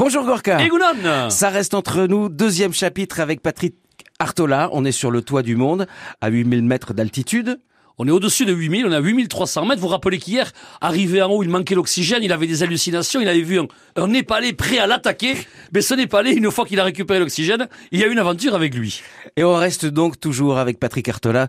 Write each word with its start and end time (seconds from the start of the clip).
Bonjour 0.00 0.24
Gorka. 0.24 0.62
Et 0.62 0.68
Gounon 0.68 1.28
Ça 1.28 1.50
reste 1.50 1.74
entre 1.74 2.06
nous, 2.06 2.30
deuxième 2.30 2.72
chapitre 2.72 3.20
avec 3.20 3.42
Patrick 3.42 3.74
Artola. 4.18 4.70
On 4.72 4.86
est 4.86 4.92
sur 4.92 5.10
le 5.10 5.20
toit 5.20 5.42
du 5.42 5.56
monde, 5.56 5.86
à 6.22 6.30
8000 6.30 6.62
mètres 6.64 6.94
d'altitude. 6.94 7.60
On 7.98 8.08
est 8.08 8.10
au-dessus 8.10 8.46
de 8.46 8.54
8000, 8.54 8.86
on 8.86 8.92
est 8.92 8.96
à 8.96 9.00
8300 9.00 9.66
mètres. 9.66 9.74
Vous 9.78 9.88
vous 9.88 9.92
rappelez 9.92 10.16
qu'hier, 10.16 10.52
arrivé 10.80 11.20
en 11.20 11.28
haut, 11.28 11.42
il 11.42 11.50
manquait 11.50 11.74
l'oxygène, 11.74 12.22
il 12.22 12.32
avait 12.32 12.46
des 12.46 12.62
hallucinations, 12.62 13.20
il 13.20 13.28
avait 13.28 13.42
vu 13.42 13.60
un, 13.60 13.66
un 13.96 14.08
Népalais 14.08 14.54
prêt 14.54 14.78
à 14.78 14.86
l'attaquer. 14.86 15.34
Mais 15.74 15.82
ce 15.82 15.92
Népalais, 15.92 16.32
une 16.32 16.50
fois 16.50 16.64
qu'il 16.64 16.80
a 16.80 16.84
récupéré 16.84 17.20
l'oxygène, 17.20 17.68
il 17.92 18.00
y 18.00 18.02
a 18.02 18.06
eu 18.06 18.12
une 18.12 18.18
aventure 18.18 18.54
avec 18.54 18.74
lui. 18.74 19.02
Et 19.36 19.44
on 19.44 19.54
reste 19.54 19.84
donc 19.84 20.18
toujours 20.18 20.56
avec 20.56 20.80
Patrick 20.80 21.10
Artola, 21.10 21.48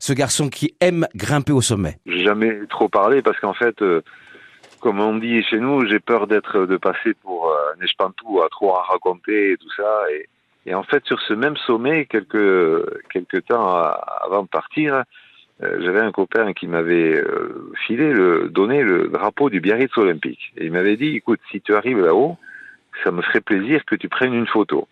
ce 0.00 0.12
garçon 0.12 0.48
qui 0.48 0.74
aime 0.80 1.06
grimper 1.14 1.52
au 1.52 1.60
sommet. 1.60 2.00
J'ai 2.06 2.24
jamais 2.24 2.52
trop 2.68 2.88
parlé 2.88 3.22
parce 3.22 3.38
qu'en 3.38 3.54
fait, 3.54 3.80
euh, 3.80 4.02
comme 4.82 5.00
on 5.00 5.16
dit 5.16 5.42
chez 5.44 5.58
nous, 5.58 5.86
j'ai 5.86 6.00
peur 6.00 6.26
d'être 6.26 6.66
de 6.66 6.76
passer 6.76 7.14
pour 7.22 7.48
euh, 7.48 7.72
un 7.78 7.84
espantou 7.84 8.42
à 8.42 8.48
trop 8.48 8.76
à 8.76 8.82
raconter 8.82 9.52
et 9.52 9.56
tout 9.56 9.70
ça. 9.76 10.04
Et, 10.66 10.74
en 10.74 10.82
fait, 10.82 11.04
sur 11.06 11.20
ce 11.20 11.34
même 11.34 11.56
sommet, 11.56 12.06
quelques 12.06 12.84
quelques 13.10 13.46
temps 13.46 13.74
avant 14.22 14.42
de 14.42 14.48
partir, 14.48 15.04
euh, 15.62 15.80
j'avais 15.82 16.00
un 16.00 16.10
copain 16.10 16.52
qui 16.52 16.66
m'avait 16.66 17.16
euh, 17.16 17.72
filé 17.86 18.12
le 18.12 18.48
donné 18.48 18.82
le 18.82 19.08
drapeau 19.08 19.50
du 19.50 19.60
Biarritz 19.60 19.96
Olympique. 19.96 20.52
Et 20.56 20.66
il 20.66 20.72
m'avait 20.72 20.96
dit, 20.96 21.16
écoute, 21.16 21.40
si 21.50 21.60
tu 21.60 21.74
arrives 21.74 22.00
là-haut, 22.00 22.36
ça 23.04 23.12
me 23.12 23.22
ferait 23.22 23.40
plaisir 23.40 23.84
que 23.84 23.94
tu 23.94 24.08
prennes 24.08 24.34
une 24.34 24.46
photo. 24.46 24.88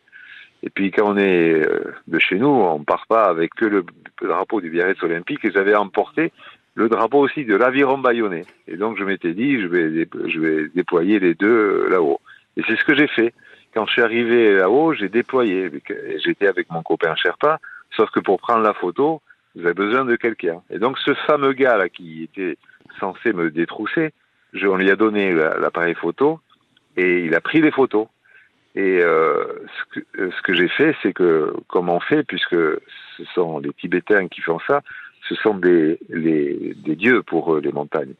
Et 0.62 0.70
puis 0.70 0.90
quand 0.90 1.14
on 1.14 1.16
est 1.16 1.66
euh, 1.66 1.94
de 2.06 2.18
chez 2.18 2.36
nous, 2.36 2.48
on 2.48 2.84
part 2.84 3.06
pas 3.08 3.24
avec 3.24 3.54
que 3.54 3.64
le 3.64 3.84
drapeau 4.22 4.60
du 4.60 4.70
Biarritz 4.70 5.02
Olympique. 5.02 5.44
Et 5.44 5.50
j'avais 5.50 5.74
emporté 5.74 6.32
le 6.80 6.88
drapeau 6.88 7.18
aussi 7.18 7.44
de 7.44 7.54
l'aviron 7.56 7.98
bayonnais. 7.98 8.46
Et 8.66 8.76
donc 8.76 8.98
je 8.98 9.04
m'étais 9.04 9.34
dit, 9.34 9.60
je 9.60 9.66
vais, 9.66 10.08
je 10.26 10.40
vais 10.40 10.68
déployer 10.74 11.18
les 11.20 11.34
deux 11.34 11.46
euh, 11.84 11.88
là-haut. 11.90 12.20
Et 12.56 12.62
c'est 12.66 12.76
ce 12.76 12.84
que 12.84 12.94
j'ai 12.94 13.06
fait. 13.06 13.32
Quand 13.74 13.86
je 13.86 13.92
suis 13.92 14.02
arrivé 14.02 14.54
là-haut, 14.54 14.94
j'ai 14.94 15.08
déployé. 15.08 15.70
J'étais 16.24 16.48
avec 16.48 16.70
mon 16.70 16.82
copain 16.82 17.14
Sherpa, 17.14 17.60
sauf 17.96 18.10
que 18.10 18.20
pour 18.20 18.40
prendre 18.40 18.62
la 18.64 18.74
photo, 18.74 19.20
vous 19.54 19.64
avez 19.64 19.74
besoin 19.74 20.04
de 20.04 20.16
quelqu'un. 20.16 20.62
Et 20.70 20.78
donc 20.78 20.98
ce 20.98 21.14
fameux 21.26 21.52
gars 21.52 21.76
là 21.76 21.88
qui 21.88 22.24
était 22.24 22.56
censé 22.98 23.32
me 23.32 23.50
détrousser, 23.50 24.12
je, 24.52 24.66
on 24.66 24.76
lui 24.76 24.90
a 24.90 24.96
donné 24.96 25.32
la- 25.32 25.56
l'appareil 25.58 25.94
photo 25.94 26.40
et 26.96 27.24
il 27.26 27.34
a 27.34 27.40
pris 27.40 27.60
les 27.60 27.70
photos. 27.70 28.06
Et 28.74 29.00
euh, 29.02 29.44
ce 29.76 29.82
que, 30.00 30.06
euh, 30.20 30.30
ce 30.36 30.42
que 30.42 30.54
j'ai 30.54 30.68
fait, 30.68 30.94
c'est 31.02 31.12
que, 31.12 31.52
comme 31.68 31.88
on 31.88 31.98
fait, 32.00 32.22
puisque 32.22 32.54
ce 33.16 33.24
sont 33.34 33.58
les 33.58 33.72
Tibétains 33.72 34.28
qui 34.28 34.40
font 34.40 34.60
ça, 34.68 34.80
ce 35.30 35.36
sont 35.36 35.54
des, 35.54 35.98
dieux 36.08 37.22
pour 37.22 37.54
eux, 37.54 37.60
les 37.60 37.72
montagnes. 37.72 38.14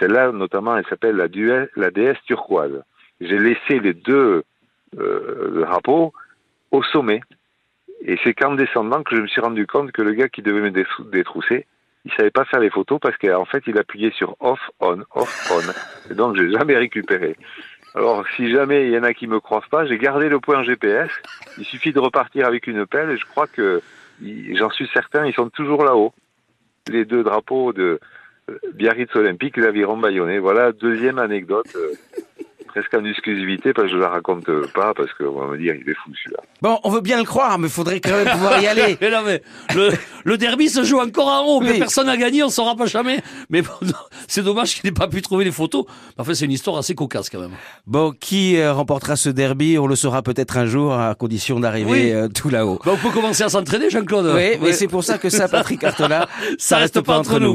Celle-là, 0.00 0.32
notamment, 0.32 0.76
elle 0.76 0.86
s'appelle 0.86 1.16
la, 1.16 1.90
déesse 1.90 2.18
turquoise. 2.26 2.82
J'ai 3.20 3.38
laissé 3.38 3.78
les 3.78 3.94
deux 3.94 4.42
euh, 4.98 5.60
drapeaux 5.60 6.12
au 6.70 6.82
sommet. 6.82 7.20
Et 8.06 8.18
c'est 8.24 8.34
qu'en 8.34 8.54
descendant 8.54 9.02
que 9.02 9.14
je 9.14 9.20
me 9.20 9.26
suis 9.26 9.40
rendu 9.40 9.66
compte 9.66 9.92
que 9.92 10.02
le 10.02 10.12
gars 10.12 10.28
qui 10.28 10.42
devait 10.42 10.60
me 10.60 10.70
détrou- 10.70 11.08
détrousser, 11.10 11.66
il 12.04 12.12
savait 12.12 12.30
pas 12.30 12.44
faire 12.44 12.60
les 12.60 12.70
photos 12.70 12.98
parce 13.00 13.16
qu'en 13.16 13.44
fait, 13.44 13.62
il 13.66 13.78
appuyait 13.78 14.10
sur 14.10 14.36
off, 14.40 14.60
on, 14.80 15.00
off, 15.14 15.50
on. 15.52 16.10
Et 16.10 16.14
donc, 16.14 16.36
j'ai 16.36 16.50
jamais 16.50 16.76
récupéré. 16.76 17.36
Alors, 17.94 18.24
si 18.36 18.50
jamais 18.50 18.86
il 18.86 18.92
y 18.92 18.98
en 18.98 19.04
a 19.04 19.14
qui 19.14 19.26
me 19.26 19.38
croisent 19.38 19.68
pas, 19.70 19.86
j'ai 19.86 19.98
gardé 19.98 20.28
le 20.28 20.40
point 20.40 20.64
GPS. 20.64 21.10
Il 21.58 21.64
suffit 21.64 21.92
de 21.92 22.00
repartir 22.00 22.46
avec 22.46 22.66
une 22.66 22.86
pelle 22.86 23.10
et 23.10 23.16
je 23.16 23.24
crois 23.24 23.46
que, 23.46 23.80
j'en 24.20 24.70
suis 24.70 24.88
certain, 24.92 25.26
ils 25.26 25.34
sont 25.34 25.48
toujours 25.48 25.84
là-haut. 25.84 26.12
Les 26.90 27.04
deux 27.04 27.22
drapeaux 27.22 27.72
de 27.72 27.98
Biarritz 28.74 29.14
Olympique 29.16 29.56
et 29.58 29.62
l'Aviron 29.62 29.96
Bayonnais. 29.96 30.38
Voilà, 30.38 30.72
deuxième 30.72 31.18
anecdote, 31.18 31.66
euh, 31.76 31.94
presque 32.74 32.94
en 32.94 33.04
exclusivité 33.04 33.72
parce 33.72 33.88
que 33.88 33.94
je 33.94 33.98
la 33.98 34.08
raconte 34.08 34.46
pas 34.74 34.92
parce 34.94 35.12
qu'on 35.14 35.38
va 35.38 35.46
me 35.46 35.56
dire 35.58 35.74
il 35.74 35.88
est 35.88 35.94
fou 35.94 36.10
celui-là. 36.24 36.42
Bon, 36.60 36.78
on 36.82 36.90
veut 36.90 37.00
bien 37.00 37.18
le 37.18 37.24
croire, 37.24 37.58
mais 37.58 37.68
faudrait 37.68 38.00
quand 38.00 38.10
même 38.10 38.28
pouvoir 38.32 38.60
y 38.60 38.66
aller. 38.66 38.96
Mais 39.00 39.10
non, 39.10 39.18
mais 39.24 39.42
le, 39.74 39.90
le 40.24 40.38
derby 40.38 40.68
se 40.68 40.82
joue 40.82 40.98
encore 40.98 41.28
en 41.28 41.44
haut, 41.46 41.60
mais 41.60 41.72
Oui. 41.72 41.78
personne 41.78 42.06
n'a 42.06 42.16
gagné, 42.16 42.42
on 42.42 42.48
saura 42.48 42.74
pas 42.74 42.86
jamais. 42.86 43.20
Mais 43.50 43.62
bon, 43.62 43.70
c'est 44.28 44.42
dommage 44.42 44.74
qu'il 44.74 44.88
n'ait 44.88 44.94
pas 44.94 45.08
pu 45.08 45.20
trouver 45.22 45.44
les 45.44 45.52
photos. 45.52 45.84
Enfin, 46.18 46.32
c'est 46.34 46.46
une 46.46 46.52
histoire 46.52 46.78
assez 46.78 46.94
cocasse 46.94 47.28
quand 47.30 47.40
même. 47.40 47.52
Bon, 47.86 48.12
qui 48.18 48.56
euh, 48.56 48.72
remportera 48.72 49.16
ce 49.16 49.28
derby 49.28 49.78
On 49.78 49.86
le 49.86 49.94
saura 49.96 50.22
peut-être 50.22 50.56
un 50.56 50.66
jour, 50.66 50.94
à 50.94 51.14
condition 51.14 51.60
d'arriver 51.60 51.90
Oui. 51.90 52.12
euh, 52.12 52.28
tout 52.28 52.48
là-haut. 52.48 52.78
On 52.86 52.96
peut 52.96 53.10
commencer 53.10 53.42
à 53.44 53.48
s'entraîner, 53.50 53.90
Jean-Claude. 53.90 54.32
Oui, 54.34 54.58
mais 54.60 54.72
c'est 54.72 54.88
pour 54.88 55.04
ça 55.04 55.18
que 55.18 55.28
ça, 55.28 55.48
Patrick 55.48 55.84
Artola, 55.84 56.28
Ça 56.58 56.78
reste 56.78 57.00
pas 57.02 57.18
entre 57.18 57.38
nous. 57.38 57.52